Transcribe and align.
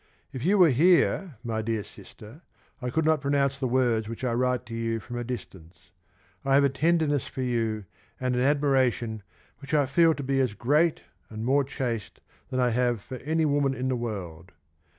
If 0.33 0.43
you 0.43 0.57
were 0.57 0.71
here, 0.71 1.35
my 1.43 1.61
dear 1.61 1.83
Sister, 1.83 2.41
I 2.81 2.89
could 2.89 3.05
not 3.05 3.21
pronounce 3.21 3.59
the 3.59 3.67
words 3.67 4.09
which 4.09 4.23
I 4.23 4.31
can 4.31 4.39
write 4.39 4.65
to 4.65 4.73
you 4.73 4.99
from 4.99 5.15
a 5.15 5.23
distance: 5.23 5.91
I 6.43 6.55
have 6.55 6.63
a 6.63 6.69
tenderness 6.69 7.27
for 7.27 7.43
you, 7.43 7.85
and 8.19 8.33
an 8.33 8.41
admiration 8.41 9.21
which 9.59 9.75
I 9.75 9.85
feel 9.85 10.15
to 10.15 10.23
be 10.23 10.39
as 10.39 10.55
great 10.55 11.03
and 11.29 11.45
more 11.45 11.63
chaste 11.63 12.19
than 12.49 12.59
I 12.59 12.69
can 12.69 12.77
have 12.79 13.01
for 13.03 13.17
any 13.17 13.45
woman 13.45 13.75
in 13.75 13.89
the 13.89 13.95
world. 13.95 14.53